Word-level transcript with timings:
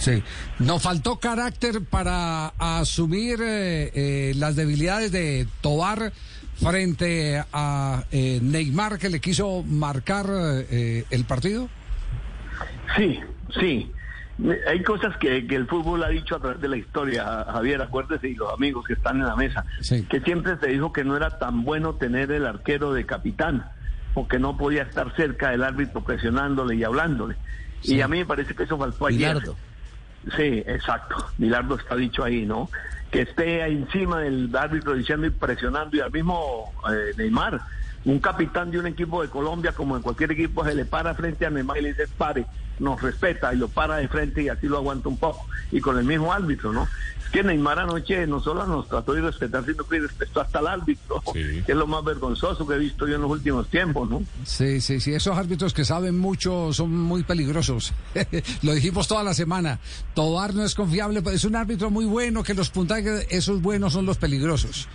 Sí, 0.00 0.22
nos 0.58 0.82
faltó 0.82 1.20
carácter 1.20 1.84
para 1.84 2.48
asumir 2.58 3.38
eh, 3.42 3.90
eh, 3.94 4.32
las 4.34 4.56
debilidades 4.56 5.12
de 5.12 5.46
Tobar 5.60 6.12
frente 6.56 7.42
a 7.52 8.04
eh, 8.10 8.38
Neymar 8.42 8.98
que 8.98 9.10
le 9.10 9.20
quiso 9.20 9.62
marcar 9.62 10.26
eh, 10.30 11.04
el 11.10 11.24
partido. 11.26 11.68
Sí, 12.96 13.20
sí. 13.60 13.92
Hay 14.66 14.82
cosas 14.82 15.14
que, 15.18 15.46
que, 15.46 15.54
el 15.54 15.66
fútbol 15.66 16.02
ha 16.02 16.08
dicho 16.08 16.36
a 16.36 16.40
través 16.40 16.62
de 16.62 16.68
la 16.68 16.78
historia, 16.78 17.44
Javier, 17.52 17.82
acuérdese, 17.82 18.30
y 18.30 18.34
los 18.34 18.50
amigos 18.54 18.86
que 18.86 18.94
están 18.94 19.16
en 19.20 19.26
la 19.26 19.36
mesa, 19.36 19.66
Sí. 19.82 20.02
que 20.08 20.20
siempre 20.22 20.56
se 20.58 20.68
dijo 20.68 20.94
que 20.94 21.04
no 21.04 21.14
era 21.14 21.38
tan 21.38 21.62
bueno 21.62 21.96
tener 21.96 22.32
el 22.32 22.46
arquero 22.46 22.94
de 22.94 23.04
capitán, 23.04 23.66
porque 24.14 24.38
no 24.38 24.56
podía 24.56 24.82
estar 24.84 25.14
cerca 25.14 25.50
del 25.50 25.62
árbitro 25.62 26.02
presionándole 26.02 26.74
y 26.76 26.84
hablándole. 26.84 27.36
Sí. 27.82 27.96
Y 27.96 28.00
a 28.00 28.08
mí 28.08 28.18
me 28.18 28.24
parece 28.26 28.54
que 28.54 28.62
eso 28.62 28.78
faltó 28.78 29.06
ayer. 29.06 29.34
Bilardo. 29.34 29.56
Sí, 30.36 30.62
exacto. 30.66 31.16
Milardo 31.38 31.76
está 31.76 31.96
dicho 31.96 32.22
ahí, 32.22 32.44
¿no? 32.44 32.68
Que 33.10 33.22
esté 33.22 33.64
encima 33.66 34.20
del 34.20 34.54
árbitro 34.54 34.94
diciendo 34.94 35.26
y 35.26 35.30
presionando 35.30 35.96
y 35.96 36.00
al 36.00 36.12
mismo 36.12 36.72
eh, 36.90 37.12
Neymar, 37.16 37.60
un 38.04 38.18
capitán 38.18 38.70
de 38.70 38.78
un 38.78 38.86
equipo 38.86 39.22
de 39.22 39.28
Colombia, 39.28 39.72
como 39.72 39.96
en 39.96 40.02
cualquier 40.02 40.32
equipo, 40.32 40.64
se 40.64 40.74
le 40.74 40.84
para 40.84 41.14
frente 41.14 41.44
a 41.46 41.50
Neymar 41.50 41.78
y 41.78 41.82
le 41.82 41.88
dice 41.90 42.08
pare, 42.16 42.46
nos 42.78 43.00
respeta 43.02 43.52
y 43.52 43.58
lo 43.58 43.68
para 43.68 43.96
de 43.96 44.08
frente 44.08 44.42
y 44.42 44.48
así 44.48 44.66
lo 44.66 44.78
aguanta 44.78 45.08
un 45.08 45.18
poco. 45.18 45.46
Y 45.70 45.80
con 45.80 45.98
el 45.98 46.04
mismo 46.04 46.32
árbitro, 46.32 46.72
¿no? 46.72 46.88
Es 47.22 47.30
que 47.30 47.42
Neymar 47.42 47.78
anoche 47.78 48.26
no 48.26 48.40
solo 48.40 48.66
nos 48.66 48.88
trató 48.88 49.12
de 49.12 49.20
respetar, 49.20 49.64
sino 49.66 49.84
que 49.86 50.00
respetó 50.00 50.40
hasta 50.40 50.60
el 50.60 50.66
árbitro, 50.66 51.22
Sí. 51.34 51.62
que 51.66 51.72
es 51.72 51.76
lo 51.78 51.86
más 51.86 52.02
vergonzoso 52.02 52.66
que 52.66 52.74
he 52.74 52.78
visto 52.78 53.06
yo 53.06 53.16
en 53.16 53.20
los 53.22 53.30
últimos 53.30 53.68
tiempos, 53.68 54.08
¿no? 54.08 54.22
Sí, 54.44 54.80
sí, 54.80 54.98
sí, 54.98 55.12
esos 55.12 55.36
árbitros 55.36 55.74
que 55.74 55.84
saben 55.84 56.18
mucho 56.18 56.72
son 56.72 56.90
muy 56.96 57.22
peligrosos. 57.22 57.92
Lo 58.62 58.72
dijimos 58.72 59.06
toda 59.08 59.22
la 59.22 59.34
semana. 59.34 59.78
Tobar 60.14 60.54
no 60.54 60.64
es 60.64 60.74
confiable, 60.74 61.20
pero 61.20 61.36
es 61.36 61.44
un 61.44 61.56
árbitro 61.56 61.90
muy 61.90 62.06
bueno 62.06 62.42
que 62.42 62.54
los 62.54 62.70
puntajes, 62.70 63.26
esos 63.28 63.60
buenos 63.60 63.92
son 63.92 64.06
los 64.06 64.16
peligrosos. 64.16 64.88